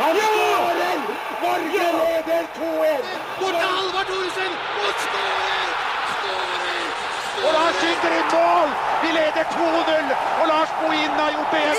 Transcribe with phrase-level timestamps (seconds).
[0.00, 0.98] Han skårer!
[1.42, 3.04] Norge leder 2-1!
[3.40, 4.52] Bort til Halvard Thoresen!
[4.82, 5.68] Og skårer!
[7.46, 8.68] Og Lars skyter i mål!
[9.02, 11.76] Vi leder 2-0, og Lars Bohin har gjort det igjen!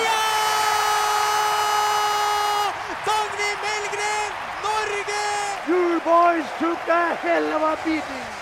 [3.07, 4.31] Dagny Melgren!
[4.65, 5.21] Norge!
[5.69, 8.36] You boys took a hell of a beating!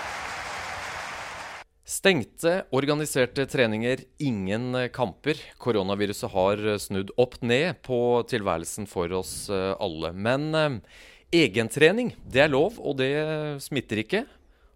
[2.06, 5.40] Stengte, organiserte treninger, ingen eh, kamper.
[5.58, 7.98] Koronaviruset har eh, snudd opp ned på
[8.30, 10.12] tilværelsen for oss eh, alle.
[10.14, 10.76] Men eh,
[11.34, 13.10] egentrening, det er lov, og det
[13.64, 14.20] smitter ikke.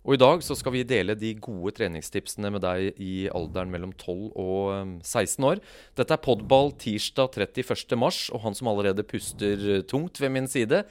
[0.02, 3.92] Og i dag så skal vi dele de gode treningstipsene med deg i alderen mellom
[3.94, 5.62] 12 og eh, 16 år.
[6.02, 7.94] Dette er Podball tirsdag 31.
[8.00, 10.82] mars, og han som allerede puster tungt ved min side,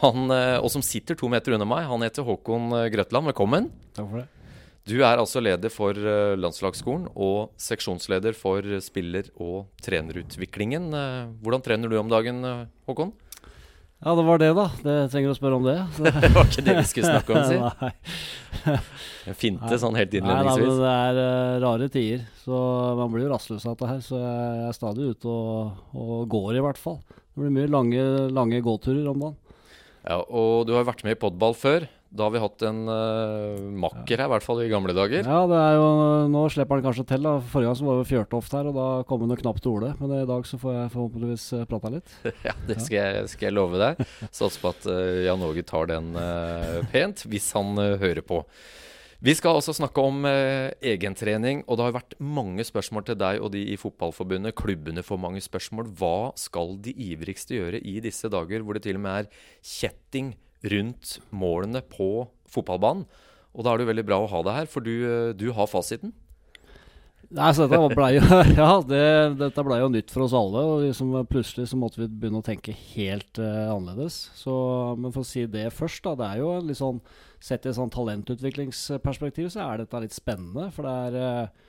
[0.00, 3.28] han, og som sitter to meter unna meg, han heter Håkon Grøtland.
[3.28, 3.68] Velkommen.
[3.92, 4.26] Takk for det.
[4.86, 10.92] Du er altså leder for eh, landslagsskolen og seksjonsleder for spiller- og trenerutviklingen.
[10.94, 13.10] Eh, Hvordan trener du om dagen, eh, Håkon?
[14.04, 14.66] Ja, det var det, da.
[14.84, 15.74] Det trenger å spørre om det.
[16.22, 17.58] Det var ikke det vi skulle snakke om, si.
[18.66, 18.76] Nei.
[19.26, 22.22] En finte sånn helt Nei, nei, det er uh, rare tider.
[22.44, 22.60] Så
[22.98, 24.04] man blir jo rastløs av dette her.
[24.04, 27.00] Så jeg er stadig ute og, og går, i hvert fall.
[27.08, 29.38] Det blir mye lange, lange gåturer om dagen.
[30.06, 31.88] Ja, og du har vært med i podball før.
[32.14, 35.26] Da har vi hatt en uh, makker her, i hvert fall i gamle dager.
[35.26, 35.88] Ja, det er jo
[36.30, 37.26] Nå slipper han kanskje til.
[37.26, 39.92] da Forrige gang så var vi Fjørtoft her, og da kom han knapt til orde.
[39.98, 42.16] Men i dag så får jeg forhåpentligvis eh, prata litt.
[42.46, 44.06] Ja, Det skal jeg, skal jeg love deg.
[44.30, 48.44] Satser på at uh, Jan Åge tar den uh, pent, hvis han hører på.
[49.26, 53.48] Vi skal også snakke om egentrening, og det har vært mange spørsmål til deg og
[53.54, 54.54] de i Fotballforbundet.
[54.54, 55.88] Klubbene får mange spørsmål.
[55.96, 60.34] Hva skal de ivrigste gjøre i disse dager hvor det til og med er kjetting
[60.72, 63.06] rundt målene på fotballbanen?
[63.56, 65.48] Og da er det jo veldig bra å ha deg her, for du, eh, du
[65.56, 66.12] har fasiten.
[67.34, 68.20] Nei, så dette ble jo
[68.60, 69.06] Ja, det,
[69.40, 70.62] dette ble jo nytt for oss alle.
[70.62, 74.18] Og liksom plutselig så måtte vi begynne å tenke helt uh, annerledes.
[74.38, 74.54] Så,
[75.00, 76.14] men for å si det først, da.
[76.20, 77.00] Det er jo litt sånn
[77.46, 80.70] Sett i et sånn talentutviklingsperspektiv så er dette litt spennende.
[80.74, 81.66] For det er eh,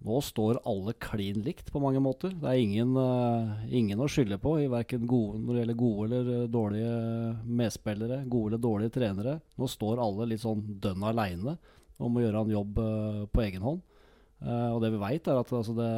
[0.00, 2.32] Nå står alle klin likt på mange måter.
[2.32, 6.06] Det er ingen, uh, ingen å skylde på i verken gode, når det gjelder gode
[6.06, 6.94] eller eh, dårlige
[7.60, 9.36] medspillere, gode eller dårlige trenere.
[9.60, 11.58] Nå står alle litt sånn dønn aleine
[12.00, 13.84] om å gjøre en jobb uh, på egen hånd.
[14.40, 15.92] Uh, og det vi veit, er at altså, det,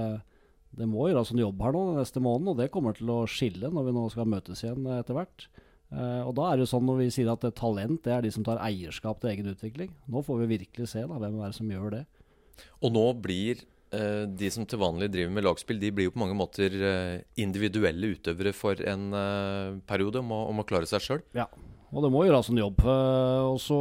[0.79, 3.19] det må gjøres en jobb her nå den neste måneden, og det kommer til å
[3.29, 5.47] skille når vi nå skal møtes igjen eh, etter hvert.
[5.93, 8.33] Eh, og da er det jo sånn når vi sier at talent det er de
[8.33, 9.93] som tar eierskap til egen utvikling.
[10.09, 12.03] Nå får vi virkelig se da, hvem er det som gjør det.
[12.81, 16.23] Og nå blir eh, de som til vanlig driver med lagspill, de blir jo på
[16.23, 21.05] mange måter eh, individuelle utøvere for en eh, periode om å, om å klare seg
[21.05, 21.23] sjøl.
[21.37, 21.49] Ja,
[21.93, 22.81] og det må gjøres en jobb.
[22.89, 23.79] Eh, og så,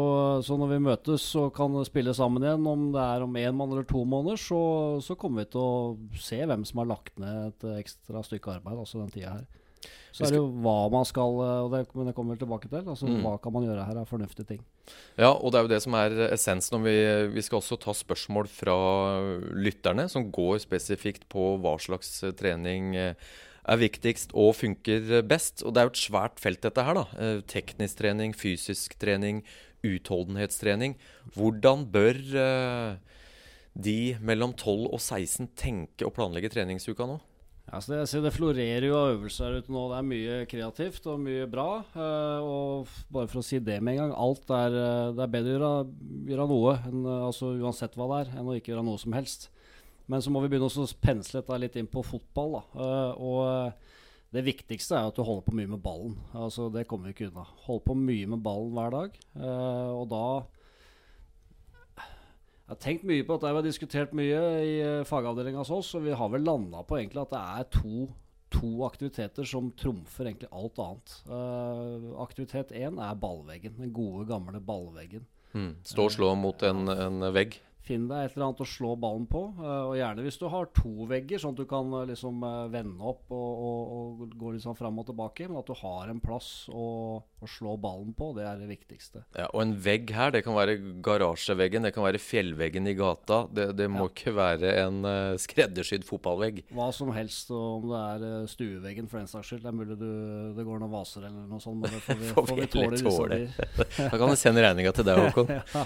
[0.60, 3.88] når vi møtes og kan spille sammen igjen, om det er om én måned eller
[3.88, 4.62] to måneder, så,
[5.06, 8.84] så kommer vi til å se hvem som har lagt ned et ekstra stykke arbeid
[8.84, 9.48] altså den tida her.
[10.12, 12.70] Så er det jo hva man skal eh, og det, Men det kommer vi tilbake
[12.70, 12.84] til.
[12.84, 13.22] Altså Mm.
[13.26, 14.60] Hva kan man gjøre her av fornuftige ting.
[15.18, 16.84] Ja, og det er jo det som er essensen.
[16.84, 16.96] vi,
[17.34, 18.76] vi skal også ta spørsmål fra
[19.56, 23.16] lytterne, som går spesifikt på hva slags eh, trening eh,
[23.64, 25.64] er viktigst og funker best.
[25.64, 26.94] Og det er jo et svært felt, dette her.
[26.94, 27.42] da.
[27.48, 29.44] Teknisk trening, fysisk trening,
[29.84, 30.96] utholdenhetstrening.
[31.36, 32.18] Hvordan bør
[33.74, 37.20] de mellom 12 og 16 tenke og planlegge treningsuka nå?
[37.72, 39.86] Ja, så det, jeg det florerer jo av øvelser her ute nå.
[39.88, 41.68] Det er mye kreativt og mye bra.
[41.96, 45.32] Uh, og bare for å si det med en gang, alt er, eh, det er
[45.32, 45.70] bedre å gjøre,
[46.34, 49.16] gjøre noe, enn, eh, altså uansett hva det er, enn å ikke gjøre noe som
[49.16, 49.48] helst.
[50.12, 52.58] Men så må vi begynne å pensle dette litt inn på fotball.
[52.58, 52.64] Da.
[52.76, 56.18] Uh, og det viktigste er at du holder på mye med ballen.
[56.36, 57.48] Altså, det kommer vi ikke unna.
[57.70, 59.16] Hold på mye med ballen hver dag.
[59.32, 60.26] Uh, og da
[62.72, 65.90] jeg har tenkt mye på dette, vi har diskutert mye i uh, fagavdelinga hos oss,
[66.00, 68.06] og vi har vel landa på egentlig at det er to,
[68.56, 71.16] to aktiviteter som trumfer egentlig alt annet.
[71.28, 73.76] Uh, aktivitet én er ballveggen.
[73.76, 75.28] Den gode, gamle ballveggen.
[75.52, 75.74] Mm.
[75.84, 77.60] Stå og slå mot en, en vegg.
[77.82, 80.70] Finn deg et eller annet å slå ballen på, eh, og gjerne hvis du har
[80.78, 84.54] to vegger, sånn at du kan eh, liksom eh, vende opp og, og, og gå
[84.54, 85.48] litt sånn fram og tilbake.
[85.50, 86.86] Men at du har en plass å,
[87.22, 89.24] å slå ballen på, det er det viktigste.
[89.38, 93.44] Ja, og en vegg her, det kan være garasjeveggen, det kan være fjellveggen i gata.
[93.52, 95.02] Det, det må ikke være en
[95.42, 96.64] skreddersydd fotballvegg.
[96.76, 99.66] Hva som helst, og om det er stueveggen for den saks skyld.
[99.66, 100.10] Det er mulig du,
[100.58, 102.72] det går noen vaser eller noe sånt, men det får vi, Får får vi vi
[102.78, 103.40] tåle tåle.
[103.98, 105.52] Da kan du sende regninga til deg, Håkon.
[105.76, 105.86] ja.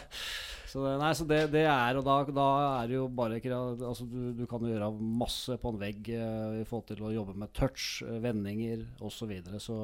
[0.76, 2.46] Så, nei, så det, det er, og da, da
[2.82, 6.66] er det jo bare altså du, du kan gjøre masse på en vegg eh, i
[6.68, 9.14] forhold til å jobbe med touch, eh, vendinger osv.
[9.16, 9.62] Så, videre.
[9.64, 9.78] så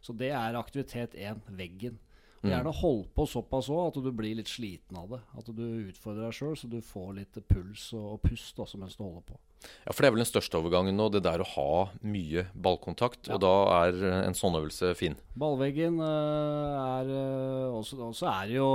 [0.00, 1.98] Så det er aktivitet én, veggen.
[1.98, 2.52] Og Mm.
[2.52, 5.18] Gjerne hold på såpass òg at du blir litt sliten av det.
[5.40, 8.94] At du utfordrer deg sjøl, så du får litt puls og, og pust også mens
[8.94, 9.38] du holder på.
[9.82, 11.72] Ja, for det er vel den største overgangen nå, det der å ha
[12.06, 13.26] mye ballkontakt.
[13.34, 15.18] Og da er en sånn øvelse fin.
[15.34, 18.68] Ballveggen uh, er uh, også, også er jo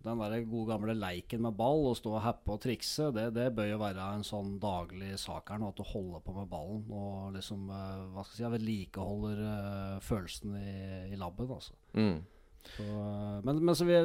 [0.00, 3.50] den der gode gamle leiken med ball, og stå og happe og trikse, det, det,
[3.56, 5.72] bør jo være en sånn daglig sak her nå.
[5.72, 9.96] At du holder på med ballen og liksom uh, hva skal jeg si, vedlikeholder uh,
[10.04, 10.76] følelsen i,
[11.12, 11.52] i labben.
[11.52, 11.76] Altså.
[11.92, 12.22] Mm.
[12.70, 13.98] Så, uh, men, men så, vi,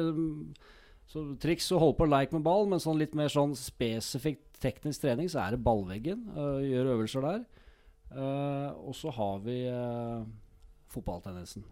[1.08, 4.60] så triks å holde på å leke med ball, men sånn litt mer sånn spesifikt
[4.60, 6.22] teknisk trening, så er det ballveggen.
[6.64, 7.42] gjør øvelser der.
[8.80, 9.58] og så har vi
[10.88, 11.66] fotballtennisen.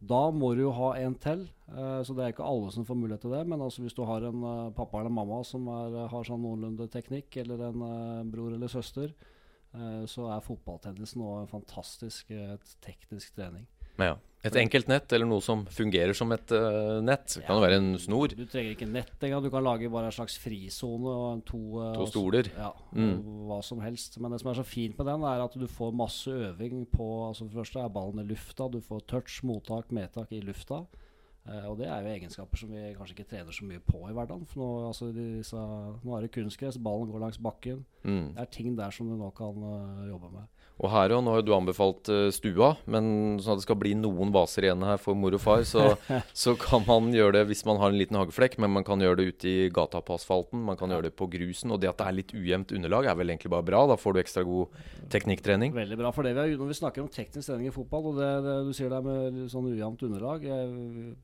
[0.00, 1.44] Da må du jo ha en til.
[1.68, 3.42] Uh, så det er ikke alle som får mulighet til det.
[3.52, 6.88] Men altså hvis du har en uh, pappa eller mamma som er, har sånn noenlunde
[6.92, 7.84] teknikk, eller en
[8.32, 9.12] bror eller søster,
[10.10, 12.32] så er fotballtennis nå en fantastisk
[12.82, 13.68] teknisk trening.
[14.00, 14.16] Ja.
[14.40, 17.26] Et enkelt nett, eller noe som fungerer som et uh, nett.
[17.34, 18.32] Det kan jo være en snor.
[18.32, 19.42] Du trenger ikke nett engang.
[19.44, 22.48] Du kan lage bare en slags frisone og to, uh, to stoler.
[22.56, 23.18] Ja, mm.
[23.50, 24.16] Hva som helst.
[24.16, 27.10] Men det som er så fint med den, er at du får masse øving på
[27.26, 28.70] altså For det første er ballen i lufta.
[28.72, 30.86] Du får touch, mottak, medtak i lufta.
[31.44, 34.16] Uh, og det er jo egenskaper som vi kanskje ikke trener så mye på i
[34.16, 34.48] hverdagen.
[34.48, 35.66] For nå, altså, disse,
[36.00, 37.84] nå er det kunstgress, ballen går langs bakken.
[38.08, 38.32] Mm.
[38.38, 39.68] Det er ting der som du nå kan
[40.08, 40.48] jobbe med.
[40.80, 43.78] Og her òg, nå har jo du anbefalt uh, stua, men sånn at det skal
[43.80, 45.92] bli noen vaser igjen her for mor og far, så,
[46.42, 49.20] så, kan man gjøre det hvis man har en liten hageflekk, men man kan gjøre
[49.20, 51.74] det ute i gata på asfalten, man kan gjøre det på grusen.
[51.74, 53.82] Og det at det er litt ujevnt underlag, er vel egentlig bare bra.
[53.90, 54.80] Da får du ekstra god
[55.12, 55.74] teknikktrening.
[55.76, 56.14] Veldig bra.
[56.16, 58.56] For det vi har, når vi snakker om teknisk trening i fotball, og det, det
[58.70, 60.74] du sier det med sånn ujevnt underlag eh,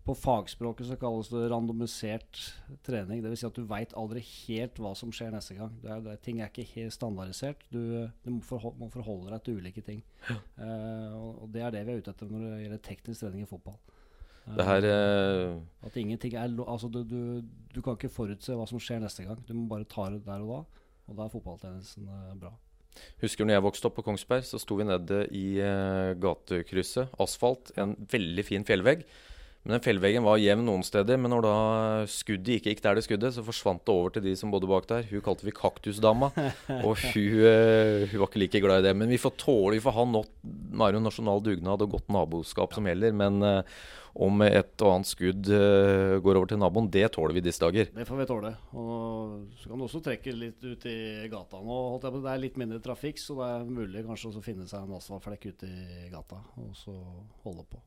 [0.06, 2.42] På fagspråket så kalles det randomisert
[2.86, 3.24] trening.
[3.24, 3.40] Dvs.
[3.40, 5.72] Si at du veit aldri helt hva som skjer neste gang.
[5.80, 7.64] Det er, det, ting er ikke helt standardisert.
[7.72, 10.02] Du, du må, forholde, må forholde deg til ulike ting.
[10.58, 13.50] Uh, og det er det vi er ute etter når det gjelder teknisk trening i
[13.50, 13.78] fotball.
[14.46, 17.42] Uh, det her uh, At ingenting er Altså, du, du,
[17.74, 19.40] du, kan ikke forutse hva som skjer neste gang.
[19.46, 20.82] Du må bare ta det der og da.
[21.06, 22.10] Og da er fotballtjenesten
[22.42, 22.52] bra.
[23.20, 25.46] Husker når jeg vokste opp på Kongsberg, så sto vi nede i
[26.18, 27.12] gatekrysset.
[27.22, 29.04] Asfalt, en veldig fin fjellvegg.
[29.66, 31.18] Men den fjellveggen var jevn noen steder.
[31.18, 31.54] Men når da
[32.06, 34.84] skuddet ikke gikk der det skuddet, så forsvant det over til de som bodde bak
[34.86, 35.02] der.
[35.10, 36.28] Hun kalte vi Kaktusdama.
[36.86, 38.92] og hun, uh, hun, var ikke like glad i det.
[38.94, 42.86] Men vi får tåle, vi får ha er jo nasjonal dugnad og godt naboskap som
[42.86, 43.16] gjelder.
[43.18, 43.80] Men uh,
[44.22, 47.90] om et og annet skudd uh, går over til naboen, det tåler vi disse dager.
[47.96, 48.52] Det får vi tåle.
[48.78, 51.80] Og så kan du også trekke litt ut i gata nå.
[52.04, 55.50] Det er litt mindre trafikk, så det er mulig kanskje å finne seg en asfaltflekk
[55.50, 55.72] ute
[56.06, 56.94] i gata og så
[57.42, 57.82] holde på.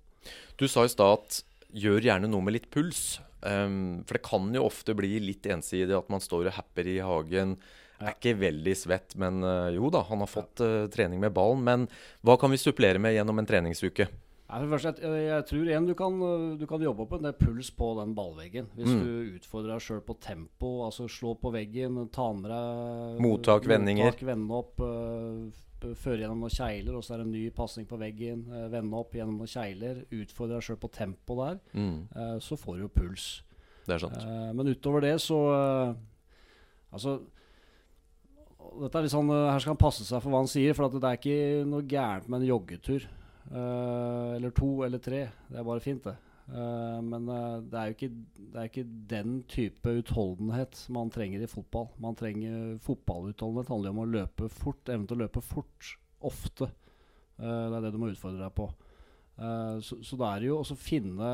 [0.59, 1.39] Du sa i stad at
[1.75, 3.19] gjør gjerne noe med litt puls.
[3.41, 6.99] Um, for det kan jo ofte bli litt ensidig at man står og happer i
[7.03, 7.57] hagen.
[7.99, 11.63] Er ikke veldig svett, men uh, jo da, han har fått uh, trening med ballen.
[11.65, 11.85] Men
[12.25, 14.07] hva kan vi supplere med gjennom en treningsuke?
[14.49, 16.15] Jeg, jeg, tror igjen du kan,
[16.57, 18.69] du kan jobbe på en del puls på den ballveggen.
[18.73, 19.01] Hvis mm.
[19.05, 24.09] du utfordrer deg sjøl på tempo, altså slå på veggen, ta med deg Mottak, vendinger.
[24.09, 24.81] Mottak, vende opp.
[24.81, 28.41] Uh, føre gjennom noen kjegler, og så er det en ny pasning på veggen.
[28.51, 30.01] Eh, vende opp gjennom noen kjegler.
[30.11, 31.59] Utfordre deg sjøl på tempo der.
[31.71, 31.99] Mm.
[32.11, 33.27] Eh, så får du jo puls.
[33.85, 34.17] Det er sant.
[34.19, 35.93] Eh, men utover det så eh,
[36.89, 37.19] Altså
[38.79, 40.91] dette er litt sånn, eh, Her skal han passe seg for hva han sier, for
[40.91, 43.07] det er ikke noe gærent med en joggetur.
[43.49, 45.23] Eh, eller to eller tre.
[45.49, 46.17] Det er bare fint, det.
[46.49, 48.07] Uh, men uh, det, er jo ikke,
[48.49, 51.91] det er ikke den type utholdenhet man trenger i fotball.
[52.01, 55.91] Man trenger Fotballutholdenhet handler om å løpe fort, evnen til å løpe fort
[56.25, 56.71] ofte.
[57.39, 58.65] Det er det du må utfordre deg på.
[59.85, 61.27] Så, så, det er jo å finne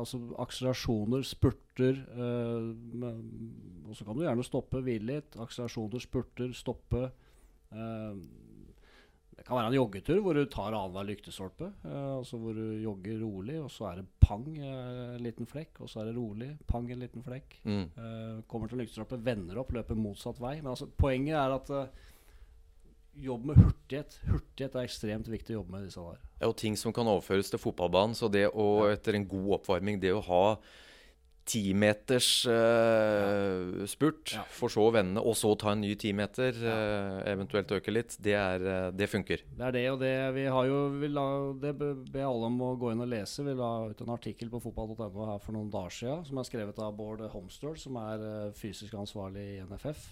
[0.00, 5.38] altså, akselerasjoner, spurter Og så kan du gjerne stoppe, hvile litt.
[5.38, 7.04] Akselerasjoner, spurter, stoppe.
[9.34, 11.70] Det kan være en joggetur hvor du tar annenhver lyktestolpe.
[11.84, 15.82] Eh, altså hvor du jogger rolig, og så er det pang, eh, en liten flekk.
[15.82, 17.58] Og så er det rolig, pang, en liten flekk.
[17.66, 17.84] Mm.
[17.84, 20.56] Eh, kommer til en lyktestolpe, vender opp, løper motsatt vei.
[20.62, 21.74] Men altså, poenget er at
[23.14, 24.18] jobb med hurtighet.
[24.26, 26.22] Hurtighet er ekstremt viktig å jobbe med disse der.
[26.40, 28.16] Ja, og ting som kan overføres til fotballbanen.
[28.18, 30.44] Så det å, etter en god oppvarming, det å ha
[31.44, 34.44] timeters uh, spurt, ja.
[34.48, 36.74] for så å vende, og så ta en ny timeter, ja.
[36.74, 39.44] uh, eventuelt øke litt, det, er, uh, det, funker.
[39.52, 41.26] Det er det, og det vi har jo vi la,
[41.60, 43.44] Det ber alle om å gå inn og lese.
[43.44, 46.80] Vi la ut en artikkel på fotball.no her for noen dager siden, som er skrevet
[46.80, 50.06] av Bård Homstøl, som er fysisk ansvarlig i NFF.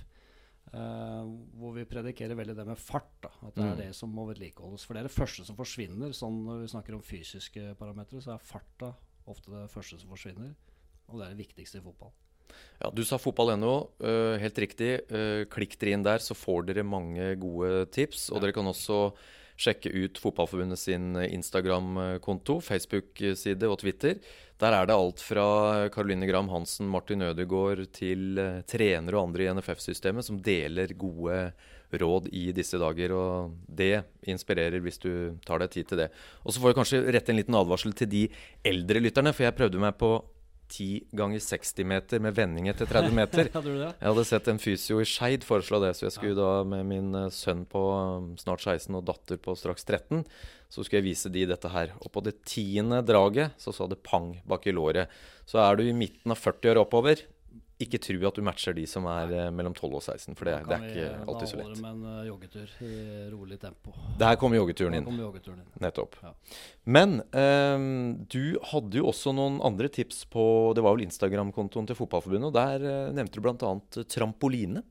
[0.73, 3.11] hvor vi predikerer veldig det med fart.
[3.25, 3.81] Da, at det er mm.
[3.81, 4.85] det som må vedlikeholdes.
[4.87, 6.13] For det er det første som forsvinner.
[6.17, 8.93] Sånn Når vi snakker om fysiske parametere, så er farta
[9.31, 10.55] ofte det første som forsvinner.
[11.11, 12.13] Og det er det viktigste i fotball.
[12.83, 13.75] Ja, Du sa fotball.no.
[14.03, 14.95] Uh, helt riktig.
[15.13, 18.29] Uh, klikk dere inn der, så får dere mange gode tips.
[18.33, 18.47] Og ja.
[18.47, 19.05] dere kan også
[19.63, 24.17] sjekke ut Fotballforbundet sin Instagram-konto, Facebook-side og Twitter.
[24.59, 25.45] Der er det alt fra
[25.93, 31.53] Caroline Gram Hansen, Martin Ødegaard til uh, trenere og andre i NFF-systemet som deler gode
[31.93, 33.15] råd i disse dager.
[33.15, 35.13] Og det inspirerer hvis du
[35.47, 36.11] tar deg tid til det.
[36.43, 38.23] Og så får jeg kanskje rette en liten advarsel til de
[38.67, 40.17] eldre lytterne, for jeg prøvde meg på
[40.73, 43.51] 10 ganger 60 meter med vending etter 30 meter.
[43.53, 47.13] jeg hadde sett en fysio i Skeid foreslå det, så jeg skulle da med min
[47.19, 50.25] eh, sønn på um, snart 16 og datter på straks 13,
[50.73, 51.93] så skulle jeg vise de dette her.
[52.01, 55.13] Og på det tiende draget så sa det pang bak i låret.
[55.45, 57.21] Så er du i midten av 40 år oppover,
[57.85, 60.55] ikke tro at du matcher de som er uh, mellom 12 og 16, for det,
[60.69, 61.67] det er ikke vi, alltid så lett.
[61.67, 62.93] Da holder det med en uh, joggetur i
[63.33, 63.95] rolig tempo.
[64.23, 65.09] Der kommer joggeturen inn.
[65.09, 65.69] Kommer joggeturen inn.
[65.83, 66.19] Nettopp.
[66.23, 66.33] Ja.
[66.99, 67.91] Men um,
[68.33, 70.45] du hadde jo også noen andre tips på
[70.77, 74.05] Det var vel Instagram-kontoen til Fotballforbundet, og der uh, nevnte du bl.a.
[74.17, 74.85] trampoline.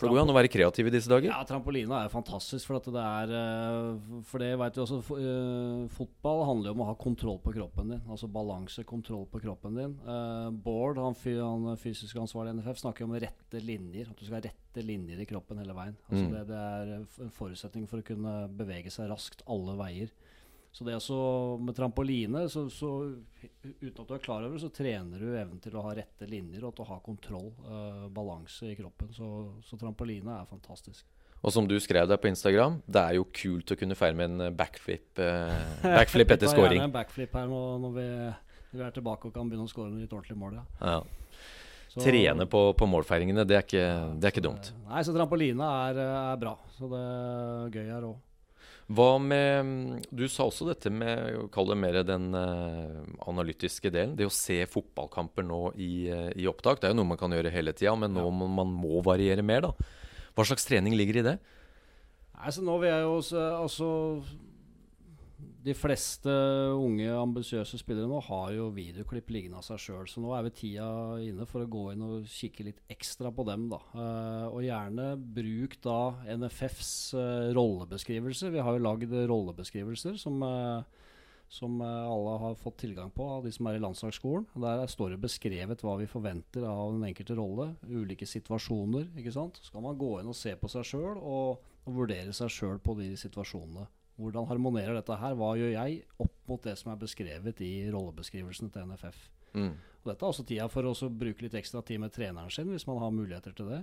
[0.00, 1.28] For det går jo an å være kreativ i disse dager?
[1.28, 2.64] Ja, trampolina er fantastisk.
[2.64, 6.88] For, det er, eh, for det vet du også, uh, fotball handler jo om å
[6.88, 8.00] ha kontroll på kroppen din.
[8.08, 9.98] Altså balanse, kontroll på kroppen din.
[10.06, 14.08] Uh, Bård, han, han fysisk ansvarlig i NFF, snakker om rette linjer.
[14.08, 16.00] At du skal ha rette linjer i kroppen hele veien.
[16.08, 16.32] Altså mm.
[16.32, 20.16] det, det, er en forutsetning for å kunne bevege seg raskt alle veier.
[20.72, 22.90] Så det så med trampoline, så, så,
[23.80, 26.28] uten at du er klar over det, så trener du evnen til å ha rette
[26.30, 29.10] linjer og til å ha kontroll, uh, balanse i kroppen.
[29.16, 29.30] Så,
[29.66, 31.08] så, trampoline er fantastisk.
[31.40, 34.36] Og som du skrev deg på Instagram, det er jo kult å kunne feire med
[34.36, 36.78] en backflip, uh, backflip etter scoring.
[36.78, 38.06] Gjerne en backflip her nå, når vi,
[38.76, 40.60] vi, er tilbake og kan begynne å score litt ordentlig mål.
[40.60, 40.94] Ja.
[40.94, 41.44] ja.
[41.90, 43.86] Så, Trene på, på, målfeiringene, det er ikke,
[44.22, 44.70] det er ikke dumt.
[44.86, 46.54] Nei, så trampoline er, er bra.
[46.76, 48.18] Så det er gøy her òg.
[48.90, 54.16] Hva med Du sa også dette med Kall det mer den uh, analytiske delen.
[54.18, 56.80] Det å se fotballkamper nå i, uh, i, opptak.
[56.80, 58.50] Det er jo noe man kan gjøre hele tida, men nå ja.
[58.58, 59.90] man må variere mer, da.
[60.34, 61.36] Hva slags trening ligger i det?
[62.40, 63.16] Nei, så nå vil jeg jo
[63.60, 63.88] altså
[65.60, 66.32] de fleste
[66.72, 70.06] unge, ambisiøse spillere nå har jo videoklipp liggende av seg sjøl.
[70.08, 70.86] Så nå er vi tida
[71.20, 73.68] inne for å gå inn og kikke litt ekstra på dem.
[73.72, 73.80] da.
[73.92, 75.98] Uh, og gjerne bruk da
[76.38, 78.54] NFFs uh, eh, rollebeskrivelser.
[78.54, 80.80] Vi har jo lagd rollebeskrivelser som, uh,
[81.52, 84.48] som alle har fått tilgang på av de som er i landslagsskolen.
[84.64, 87.74] Der står det beskrevet hva vi forventer av den enkelte rolle.
[87.84, 89.10] Ulike situasjoner.
[89.18, 89.60] ikke sant?
[89.60, 92.80] Så kan man gå inn og se på seg sjøl og, og vurdere seg sjøl
[92.80, 93.90] på de situasjonene.
[94.20, 95.36] Hvordan harmonerer dette her?
[95.38, 99.20] Hva gjør jeg opp mot det som er beskrevet i rollebeskrivelsen til NFF?
[99.56, 99.72] Mm.
[100.00, 102.86] Og dette er også tida for å bruke litt ekstra tid med treneren sin, hvis
[102.88, 103.80] man har muligheter til det.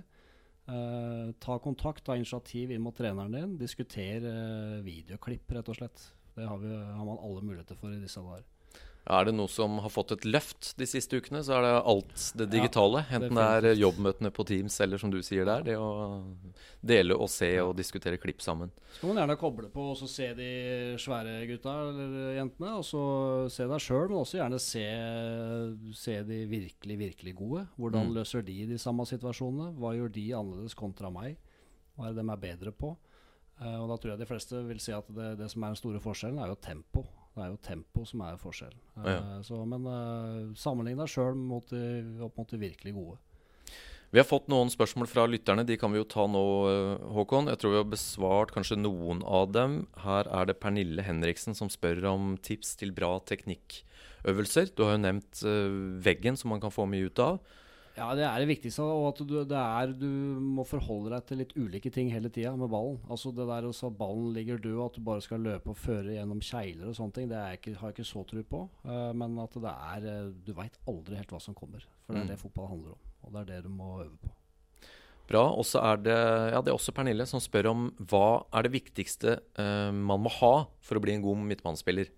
[0.68, 3.56] Uh, ta kontakt, ta initiativ inn mot treneren din.
[3.60, 6.04] Diskuter uh, videoklipp, rett og slett.
[6.36, 8.46] Det har, vi, har man alle muligheter for i disse dager.
[9.08, 12.24] Er det noe som har fått et løft de siste ukene, så er det alt
[12.36, 13.00] det digitale.
[13.08, 15.88] Ja, Enten det er jobbmøtene på Teams eller som du sier der, det å
[16.84, 18.68] dele og se og diskutere klipp sammen.
[18.92, 20.50] Så kan man gjerne koble på og se de
[21.00, 22.74] svære gutta eller jentene.
[22.76, 23.02] Og så
[23.54, 24.84] se deg sjøl, men også gjerne se,
[25.96, 27.64] se, de virkelig, virkelig gode.
[27.80, 28.16] Hvordan mm.
[28.18, 29.72] løser de de samme situasjonene?
[29.80, 31.40] Hva gjør de annerledes kontra meg?
[31.96, 32.92] Hva er det de er bedre på?
[33.58, 35.80] Uh, og da tror jeg de fleste vil si at det, det som er den
[35.80, 37.08] store forskjellen, er jo tempo.
[37.38, 38.82] Det er jo tempo som er forskjellen.
[39.06, 39.20] Ja.
[39.38, 43.18] Uh, men uh, sammenlign deg sjøl opp mot de virkelig gode.
[44.08, 45.66] Vi har fått noen spørsmål fra lytterne.
[45.68, 47.50] De kan vi jo ta nå, eh, Håkon.
[47.52, 49.82] Jeg tror vi har besvart kanskje noen av dem.
[50.00, 54.72] Her er det Pernille Henriksen som spør om tips til bra teknikkøvelser.
[54.72, 57.42] Du har jo nevnt uh, veggen, som man kan få mye ut av.
[57.98, 58.84] Ja, det er det viktigste.
[58.86, 60.08] Og at du, det er, du
[60.42, 63.00] må forholde deg til litt ulike ting hele tida med ballen.
[63.10, 66.42] Altså det der at ballen ligger død, at du bare skal løpe og føre gjennom
[66.44, 68.64] kjegler og sånne ting, det ikke, har jeg ikke så tro på.
[68.86, 71.86] Uh, men at det er uh, Du veit aldri helt hva som kommer.
[72.06, 72.34] For det er mm.
[72.34, 73.06] det fotball handler om.
[73.26, 74.34] Og det er det du må øve på.
[75.28, 75.42] Bra.
[75.52, 76.16] Og så er det,
[76.54, 80.32] ja, det er også Pernille som spør om hva er det viktigste uh, man må
[80.38, 82.14] ha for å bli en god midtbanespiller?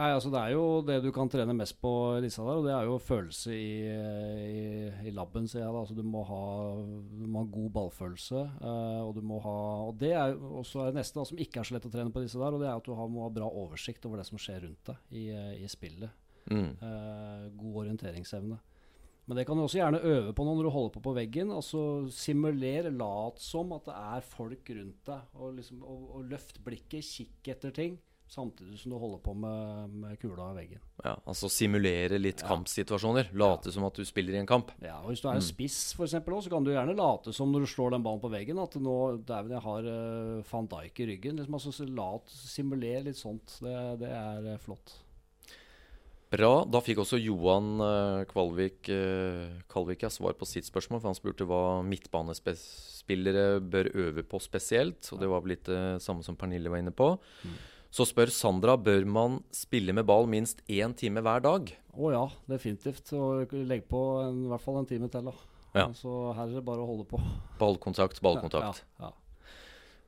[0.00, 1.90] Ja, altså Det er jo det du kan trene mest på
[2.24, 4.62] disse der, og det er jo følelse i, i,
[5.10, 5.74] i labben, sier jeg.
[5.74, 6.40] da, altså Du må ha,
[7.20, 8.46] du må ha god ballfølelse.
[8.62, 9.58] Uh, og du må ha,
[9.90, 12.24] og det er også det neste da, som ikke er så lett å trene på
[12.24, 14.40] disse der, og det er at du har, må ha bra oversikt over det som
[14.40, 15.28] skjer rundt deg i,
[15.60, 16.16] i spillet.
[16.48, 16.70] Mm.
[16.80, 18.60] Uh, god orienteringsevne.
[19.28, 21.52] Men det kan du også gjerne øve på når du holder på på veggen.
[21.54, 25.34] altså Simuler, lat som at det er folk rundt deg.
[25.36, 29.94] Og, liksom, og, og løft blikket, kikk etter ting samtidig som du holder på med,
[30.02, 30.82] med kula i veggen.
[31.02, 32.50] Ja, Altså simulere litt ja.
[32.52, 33.32] kampsituasjoner.
[33.34, 33.74] Late ja.
[33.74, 34.70] som at du spiller i en kamp.
[34.84, 35.48] Ja, og Hvis du er en mm.
[35.48, 38.30] spiss, for eksempel, så kan du gjerne late som når du slår den ballen på
[38.30, 38.96] veggen, at nå
[39.26, 41.40] dæven, jeg har uh, van Dijk i ryggen.
[41.40, 43.56] Liksom, altså, lat, Simulere litt sånt.
[43.64, 44.94] Det, det er uh, flott.
[46.30, 46.52] Bra.
[46.70, 48.86] Da fikk også Johan uh, Kvalvik
[49.72, 51.02] Kalvik svar på sitt spørsmål.
[51.02, 55.10] For han spurte hva midtbanespillere bør øve på spesielt.
[55.10, 57.16] Og det var vel litt det samme som Pernille var inne på.
[57.42, 57.58] Mm.
[57.90, 61.72] Så spør Sandra bør man spille med ball minst én time hver dag.
[61.90, 63.10] Å oh ja, definitivt.
[63.18, 65.26] Og legg på en, i hvert fall en time til.
[65.26, 65.34] da.
[65.74, 65.88] Ja.
[65.94, 67.18] Så her er det bare å holde på.
[67.58, 68.84] Ballkontakt, ballkontakt.
[69.00, 69.16] Ja, ja.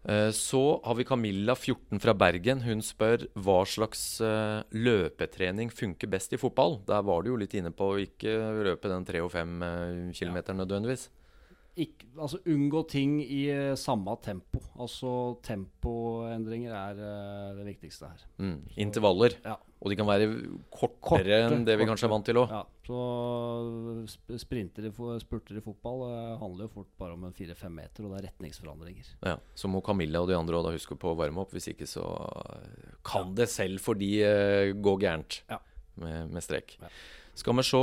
[0.04, 2.62] Eh, Så har vi Camilla, 14 fra Bergen.
[2.66, 6.80] Hun spør hva slags eh, løpetrening funker best i fotball.
[6.86, 8.34] Der var du jo litt inne på å ikke
[8.66, 9.58] løpe den 3 og 5
[10.14, 11.08] km nødvendigvis.
[11.72, 14.60] Ikk- altså unngå ting i eh, samme tempo.
[14.76, 18.24] Altså tempoendringer er uh, det viktigste her.
[18.42, 18.58] Mm.
[18.84, 19.38] Intervaller.
[19.40, 19.54] Ja.
[19.80, 20.26] Og de kan være
[20.70, 22.52] kortere Korte, enn det vi kanskje er vant til òg.
[22.52, 22.98] Ja, så
[24.44, 24.92] sprinter i,
[25.24, 28.28] spurter i fotball uh, handler jo fort bare om en fire-fem meter, og det er
[28.28, 29.08] retningsforandringer.
[29.24, 31.56] Ja, så må Camilla og de andre også da huske på å varme opp.
[31.56, 32.04] Hvis ikke så
[33.08, 35.58] kan det selv for de uh, gå gærent Ja.
[36.04, 36.76] med, med strek.
[37.32, 37.80] Skal vi se.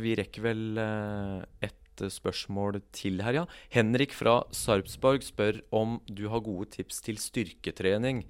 [0.00, 3.44] vi rekker vel uh, ett eh, spørsmål til her, ja.
[3.70, 8.24] Henrik fra Sarpsborg spør om du har gode tips til styrketrening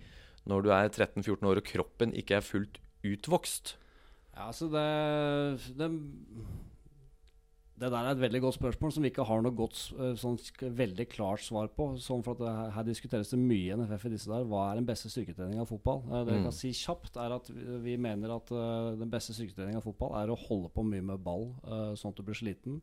[0.46, 3.76] når du er 13-14 år og kroppen ikke er fullt utvokst.
[4.36, 5.90] Ja, altså det, det
[7.76, 10.38] Det der er et veldig godt spørsmål som vi ikke har noe godt, eh, sånn
[10.78, 11.90] veldig klart svar på.
[12.00, 14.46] Sånn for at det, her- her diskuteres det mye i NFF i disse der.
[14.48, 16.00] Hva er den beste styrketreninga av fotball?
[16.08, 16.44] Eh, Det jeg Mm.
[16.48, 20.14] kan si kjapt, er at vi, vi mener at uh, den beste styrketreninga av fotball
[20.22, 22.80] er å holde på mye med ball, uh, sånn at du blir sliten.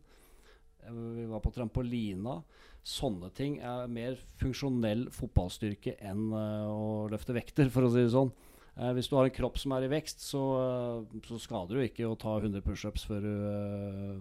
[0.90, 2.42] Vi var på trampolina.
[2.84, 8.12] Sånne ting er mer funksjonell fotballstyrke enn eh, å løfte vekter, for å si det
[8.12, 8.34] sånn.
[8.76, 11.84] Eh, hvis du har en kropp som er i vekst, så, eh, så skader du
[11.86, 13.28] ikke å ta 100 pushups før,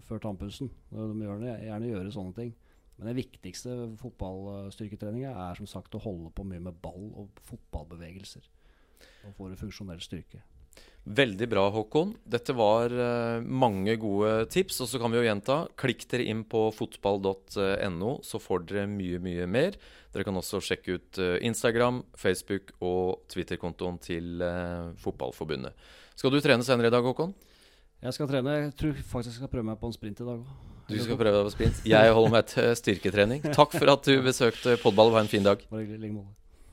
[0.05, 0.71] før tannpussen.
[0.93, 2.55] Eh, Du må gjerne, gjøre sånne ting.
[2.99, 8.45] Men den viktigste fotballstyrketreninga er som sagt å holde på mye med ball og fotballbevegelser.
[9.27, 10.43] Og får en funksjonell styrke.
[11.03, 12.13] Veldig bra, Håkon.
[12.31, 14.79] Dette var eh, mange gode tips.
[14.85, 15.57] Og så kan vi jo gjenta.
[15.79, 19.79] Klikk dere inn på fotball.no, så får dere mye, mye mer.
[20.15, 25.75] Dere kan også sjekke ut eh, Instagram, Facebook og Twitter-kontoen til eh, Fotballforbundet.
[26.15, 27.35] Skal du trene senere i dag, Håkon?
[28.03, 28.55] Jeg skal trene.
[28.69, 30.69] Jeg tror faktisk jeg skal prøve meg på en sprint i dag òg.
[30.93, 31.83] Du skal prøve deg på sprint.
[31.89, 33.43] Jeg holder meg til styrketrening.
[33.55, 35.15] Takk for at du besøkte Podball.
[35.17, 35.63] Ha en fin dag.
[35.71, 36.01] Bare hyggelig.
[36.07, 36.42] Like måte.